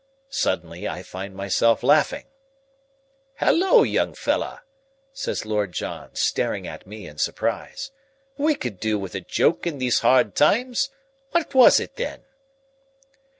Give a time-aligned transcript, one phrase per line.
[0.33, 2.25] Suddenly, I find myself laughing.
[3.35, 4.63] "Halloa, young fellah!"
[5.13, 7.91] says Lord John, staring at me in surprise.
[8.35, 10.89] "We could do with a joke in these hard times.
[11.33, 12.23] What was it, then?"